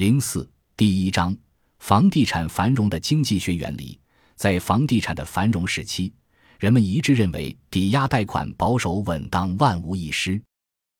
[0.00, 1.36] 零四第一章：
[1.78, 4.00] 房地产繁荣的经济学原理。
[4.34, 6.10] 在房地产的繁荣时期，
[6.58, 10.40] 人们一致认为抵押贷款保守稳当，万无一失。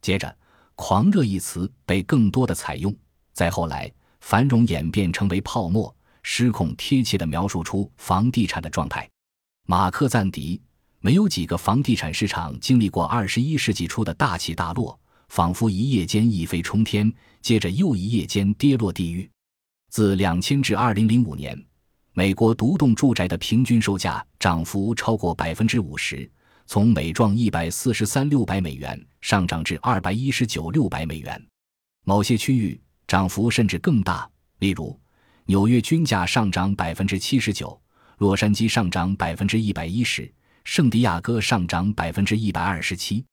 [0.03, 0.37] 接着
[0.77, 2.95] ，“狂热”一词被更多的采用。
[3.33, 3.91] 再后来，
[4.21, 9.09] 繁荣演变成为泡沫，失控，贴切地描述出房地产的状态。
[9.67, 10.61] 马克赞迪。
[11.03, 15.00] 没有几个房地产市场经历过二十一世纪初的大起大落，
[15.31, 19.31] 仿佛一夜间一飞冲天，接着又一夜间跌落地狱。
[19.89, 21.57] 自两千至二零零五年，
[22.15, 26.29] 美国独栋住宅的平均售价涨幅超过百分之五十，
[26.67, 31.41] 从每幢一百四十三六百美元上涨至二百一十九六百美元。
[32.05, 34.29] 某些区域涨幅甚至更大，
[34.59, 34.99] 例如
[35.47, 37.81] 纽约均价上涨百分之七十九，
[38.19, 40.29] 洛杉矶上涨百分之一百一十。
[40.65, 43.25] 圣地亚哥上涨百分之一百二十七，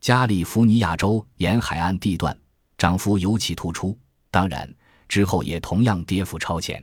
[0.00, 2.36] 加利福尼亚州沿海岸地段
[2.76, 3.98] 涨幅尤其突出。
[4.30, 4.72] 当然，
[5.08, 6.82] 之后也同样跌幅超前。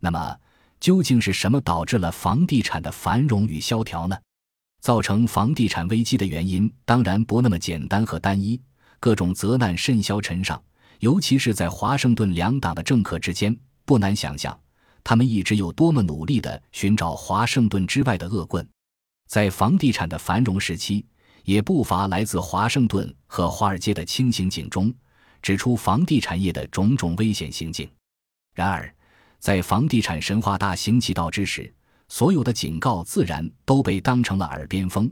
[0.00, 0.36] 那么，
[0.80, 4.18] 究竟是什么导致了房地产的繁荣与萧条呢？
[4.80, 8.58] 造成房地产危机的原因当然不那么简单和单一，
[8.98, 10.60] 各种责难甚嚣尘上，
[11.00, 13.54] 尤其是在华盛顿两党的政客之间，
[13.84, 14.58] 不难想象，
[15.04, 18.66] 他们一直有多么努力地寻找华盛顿之外的恶棍。
[19.28, 21.04] 在房地产的繁荣时期，
[21.44, 24.92] 也不乏来自华盛顿和华尔街的清醒警钟，
[25.42, 27.90] 指出房地产业的种种危险行径。
[28.54, 28.94] 然而，
[29.38, 31.72] 在房地产神话大行其道之时，
[32.08, 35.10] 所有的警告自然都被当成了耳边风。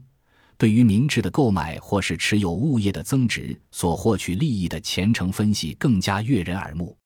[0.57, 6.97] 对于明智的购买或是持有物业的增值所获取利益的虔诚分析，更加悦人耳目。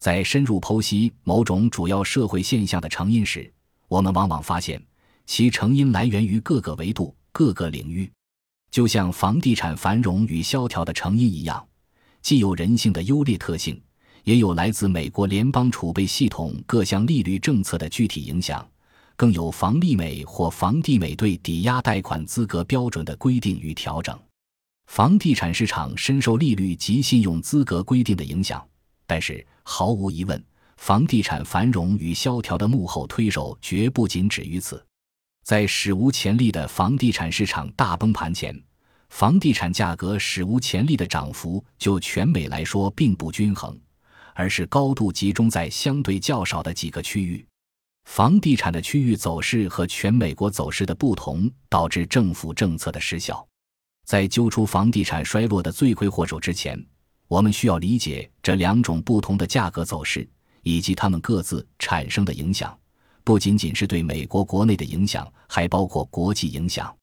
[0.00, 3.52] 在深入剖析某种主要社会现象的成因时，
[3.86, 4.82] 我们往往发现。
[5.26, 8.10] 其成因来源于各个维度、各个领域，
[8.70, 11.66] 就像房地产繁荣与萧条的成因一样，
[12.20, 13.80] 既有人性的优劣特性，
[14.24, 18.66] 也有来自美国联邦储备系统各项利率政策的具体影响，
[19.16, 24.18] 更有房利美或房地美对抵押贷款资格标准的规定与调整。
[24.86, 28.66] 房地产市场深受利率及信用资格规定的影响，
[29.06, 30.42] 但是毫无疑问，
[30.76, 34.82] 房地产繁荣与萧条的幕后推手绝不仅止于此。
[35.44, 38.54] 在史无前例的房地产市场大崩盘前，
[39.08, 43.76] 房地产价格史无前例的涨幅就全美来说并不均衡，
[44.34, 47.44] 而是高度集中在相对较少的几个区域。
[48.04, 53.46] 房地产的区域走势和全美国走势的不同，导致政府政策的失效。
[54.06, 56.82] 在揪出房地产衰落的罪魁祸首之前，
[57.26, 60.26] 我们需要理解这两种不同的价格走势
[60.62, 62.74] 以及它们各自产生的影响。
[63.24, 66.94] 不仅仅是对美国国内的影响，还包括国际影响。